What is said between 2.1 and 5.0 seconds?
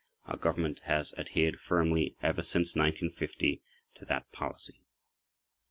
ever since 1950 to that policy.